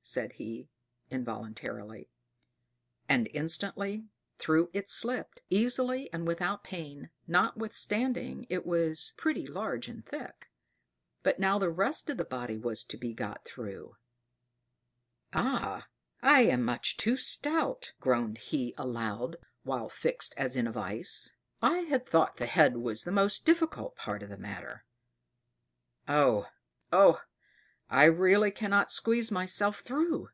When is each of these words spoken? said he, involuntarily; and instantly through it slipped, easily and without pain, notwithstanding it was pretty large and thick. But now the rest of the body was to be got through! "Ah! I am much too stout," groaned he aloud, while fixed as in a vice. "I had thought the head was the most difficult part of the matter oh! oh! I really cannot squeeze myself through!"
said 0.00 0.32
he, 0.34 0.70
involuntarily; 1.10 2.08
and 3.10 3.28
instantly 3.34 4.06
through 4.38 4.70
it 4.72 4.88
slipped, 4.88 5.42
easily 5.50 6.10
and 6.14 6.26
without 6.26 6.64
pain, 6.64 7.10
notwithstanding 7.26 8.46
it 8.48 8.64
was 8.64 9.12
pretty 9.18 9.46
large 9.46 9.86
and 9.86 10.06
thick. 10.06 10.50
But 11.22 11.38
now 11.38 11.58
the 11.58 11.68
rest 11.68 12.08
of 12.08 12.16
the 12.16 12.24
body 12.24 12.56
was 12.56 12.84
to 12.84 12.96
be 12.96 13.12
got 13.12 13.44
through! 13.44 13.96
"Ah! 15.34 15.88
I 16.22 16.44
am 16.44 16.64
much 16.64 16.96
too 16.96 17.18
stout," 17.18 17.92
groaned 18.00 18.38
he 18.38 18.72
aloud, 18.78 19.36
while 19.62 19.90
fixed 19.90 20.32
as 20.38 20.56
in 20.56 20.66
a 20.66 20.72
vice. 20.72 21.34
"I 21.60 21.80
had 21.80 22.06
thought 22.06 22.38
the 22.38 22.46
head 22.46 22.78
was 22.78 23.04
the 23.04 23.12
most 23.12 23.44
difficult 23.44 23.94
part 23.96 24.22
of 24.22 24.30
the 24.30 24.38
matter 24.38 24.86
oh! 26.08 26.48
oh! 26.90 27.20
I 27.90 28.04
really 28.04 28.50
cannot 28.50 28.90
squeeze 28.90 29.30
myself 29.30 29.80
through!" 29.80 30.28